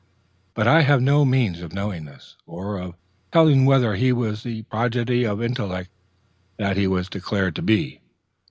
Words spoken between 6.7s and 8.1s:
he was declared to be.